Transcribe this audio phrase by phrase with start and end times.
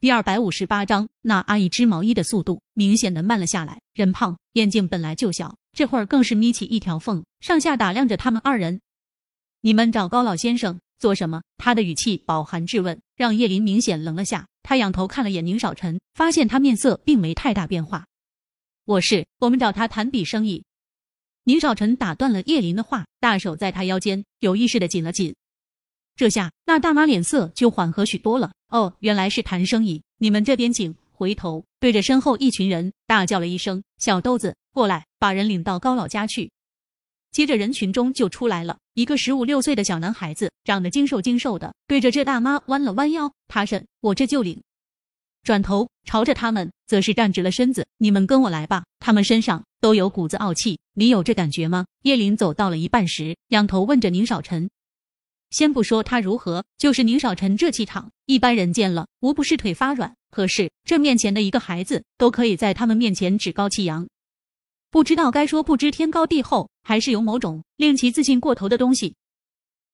[0.00, 3.82] 第二百五十八章，那阿姨织毛衣的速度明显的慢了下来。
[3.92, 8.80] 人胖，眼睛本来就小，这会儿更是眯起一条缝，上下打量着他们二人。
[9.60, 11.42] 你们找高老先生做什么？
[11.58, 14.46] 他的语气饱含质问，让叶林明显愣了下。
[14.62, 18.06] 他仰头看了眼宁少臣，发现他面色并没太大变化。
[18.86, 20.64] 我是，我们找他谈笔生意。
[21.44, 25.34] 宁少臣打断了叶林的话，大手在他腰间有意识的紧了紧。
[26.16, 28.52] 这下，那大妈脸色就缓和许多了。
[28.70, 30.02] 哦，原来是谈生意。
[30.18, 30.94] 你们这边请。
[31.12, 36.50] 回头对着身后一群人大叫了一声：“小豆子，过来，把人领到高老家去。”
[37.30, 44.62] 接着人群中就出来了一个十五六岁的小男孩子，长得精瘦精瘦的，对着这大妈弯了弯腰：“他婶，我这就领。”
[45.44, 51.84] 转头朝着他们则是站直了身子：“你们跟我来吧。”他们身上都有股子傲气，你有这感觉吗？
[52.04, 54.70] 叶林走到了一半时，仰头问着宁少臣。
[55.50, 60.14] 先不说他如何，就是宁少臣这气场，一般人见了无不是腿发软。
[60.30, 64.06] 可是这面前的一个孩子，都可以在他们面前趾高气扬，
[64.88, 69.16] 不知道该说不知天高地厚，还是有某种令其自信过头的东西。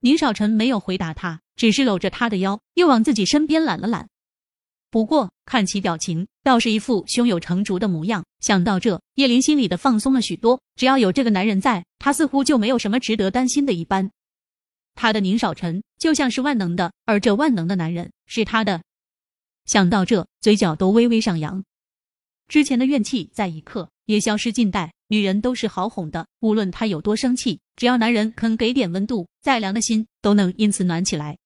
[0.00, 4.08] 宁少臣没有回答他，只是搂着他的腰，又往自己身边揽了揽。
[4.90, 8.24] 不过看其表情，倒是一副胸有成竹的模样。
[8.40, 10.60] 想到这，叶林心里的放松了许多。
[10.74, 14.10] 只要有这个男人在，他似乎就没有什么值得担心的一般。
[14.94, 18.82] 他的宁少臣就像是万能的，而这万能的男人是他的。
[19.64, 21.64] 想到这，嘴角都微微上扬，
[22.48, 24.90] 之前的怨气在一刻也消失尽殆。
[25.08, 31.36] 女人都是好哄的，无论她有多生气，只要男人肯给点温度，再凉的心都能因此暖起来。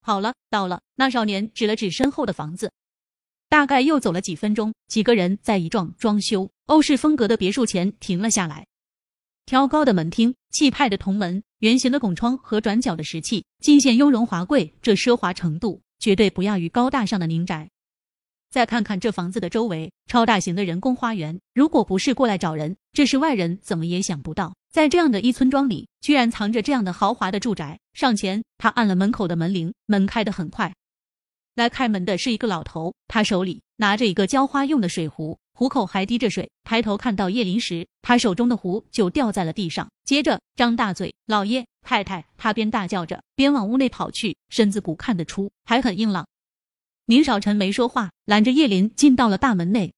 [0.00, 0.80] 好了，到了。
[0.96, 2.72] 那少年指了指身后的房子，
[3.48, 8.66] 大概又走了几分钟，几个人在一幢装修欧式风格的别墅前停了下来。
[9.44, 14.72] 挑高的门厅，气派的铜门，圆形的拱窗和转角的石器，尽显雍容华贵。
[14.80, 17.68] 这奢华程度绝对不亚于高大上的宁宅。
[18.48, 21.40] 再看看这房子的周围，超大型的人工花园。
[21.52, 27.80] 如果不是过来找人，这是外人怎么也想不到，在这样的一村庄里，居然藏着这样的豪华的住宅。
[27.92, 30.72] 上前，他按了门口的门铃，门开得很快。
[31.56, 35.36] 来开门的是一个老头，他手里拿着一个浇花用的水壶。
[35.58, 46.28] 壶口还滴着水，抬头看到叶林时，他手中的壶就掉在了地上，接着张大嘴：“老爷太太！”他边大叫着边往屋内跑去，身子骨看得出还很硬朗。
[47.06, 49.92] 宁少臣没说话，拦着叶林进到了大门内。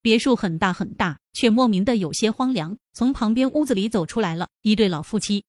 [0.00, 2.78] 别墅很大很大，却莫名的有些荒凉。
[2.94, 5.44] 从旁边屋子里走出来了一对老夫妻，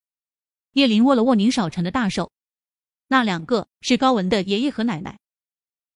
[0.73, 2.29] 叶林握了握宁少臣的大手，
[3.07, 5.17] 那两个是高文的爷爷和奶奶。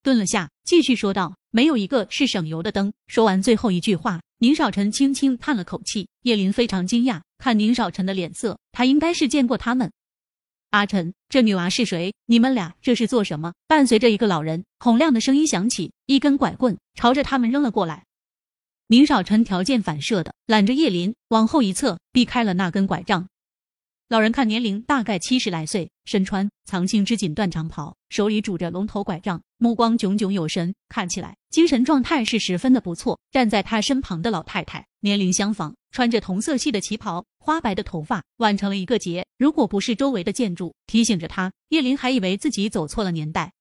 [0.02, 1.36] 顿了下，继续说道。
[1.56, 2.92] 没有一个是省油的灯。
[3.06, 6.08] 说完最后一句话，宁少臣轻轻叹了口气。
[6.24, 9.92] 叶林非常惊讶，看宁少臣的脸色，他应该是见过他们。
[10.72, 12.16] 阿晨，这女娃是谁？
[12.26, 13.54] 你们俩这是做什么？
[13.68, 18.06] 伴随着一个老人洪亮的声音响起，一根拐棍朝着他们扔了过来。
[18.88, 23.28] 宁少臣条件反射的揽着叶林往后一侧，避开了那根拐杖。
[24.14, 33.20] 老人看年龄大概七十来岁，身穿藏青织锦缎长袍，手里拄着龙头拐杖，目光炯炯有神，看起来精神状态是十分的不错。
[33.32, 39.26] 站在他身旁的老太太年龄相仿，穿着同色系的旗袍，花白的头发挽成了一个结。
[39.40, 43.52] 如果不是周围的建筑提醒着他，叶林还以为自己走错了年代。